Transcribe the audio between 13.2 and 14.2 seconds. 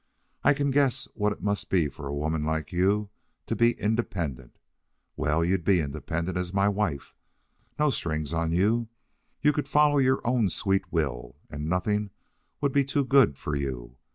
for you.